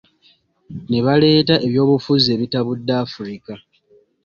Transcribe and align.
Ne 0.89 0.99
baleeta 1.05 1.55
ebyobufuzi 1.65 2.27
ebitabudde 2.35 2.93
Afirika. 3.03 3.53